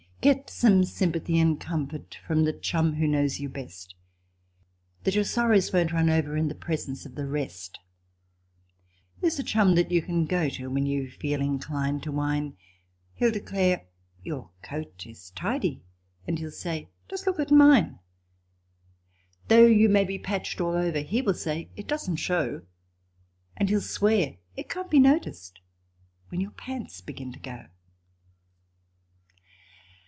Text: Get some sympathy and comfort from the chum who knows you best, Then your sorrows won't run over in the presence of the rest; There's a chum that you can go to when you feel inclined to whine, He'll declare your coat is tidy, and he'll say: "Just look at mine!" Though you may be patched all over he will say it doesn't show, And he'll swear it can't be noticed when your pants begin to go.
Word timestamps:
Get 0.21 0.51
some 0.51 0.83
sympathy 0.83 1.39
and 1.39 1.59
comfort 1.59 2.19
from 2.27 2.43
the 2.43 2.53
chum 2.53 2.93
who 2.93 3.07
knows 3.07 3.39
you 3.39 3.49
best, 3.49 3.95
Then 5.03 5.15
your 5.15 5.23
sorrows 5.23 5.73
won't 5.73 5.91
run 5.93 6.11
over 6.11 6.37
in 6.37 6.47
the 6.47 6.53
presence 6.53 7.07
of 7.07 7.15
the 7.15 7.25
rest; 7.25 7.79
There's 9.19 9.39
a 9.39 9.43
chum 9.43 9.73
that 9.73 9.89
you 9.89 10.03
can 10.03 10.25
go 10.25 10.47
to 10.47 10.67
when 10.69 10.85
you 10.85 11.09
feel 11.09 11.41
inclined 11.41 12.03
to 12.03 12.11
whine, 12.11 12.55
He'll 13.15 13.31
declare 13.31 13.87
your 14.21 14.51
coat 14.61 15.07
is 15.07 15.31
tidy, 15.31 15.81
and 16.27 16.37
he'll 16.37 16.51
say: 16.51 16.91
"Just 17.09 17.25
look 17.25 17.39
at 17.39 17.49
mine!" 17.49 17.97
Though 19.47 19.65
you 19.65 19.89
may 19.89 20.03
be 20.05 20.19
patched 20.19 20.61
all 20.61 20.75
over 20.75 20.99
he 20.99 21.23
will 21.23 21.33
say 21.33 21.71
it 21.75 21.87
doesn't 21.87 22.17
show, 22.17 22.61
And 23.57 23.69
he'll 23.69 23.81
swear 23.81 24.37
it 24.55 24.69
can't 24.69 24.91
be 24.91 24.99
noticed 24.99 25.61
when 26.29 26.41
your 26.41 26.51
pants 26.51 27.01
begin 27.01 27.33
to 27.33 27.39
go. 27.39 27.65